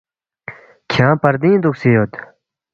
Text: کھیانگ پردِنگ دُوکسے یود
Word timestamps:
کھیانگ 0.91 1.17
پردِنگ 1.23 1.59
دُوکسے 1.63 1.89
یود 1.93 2.11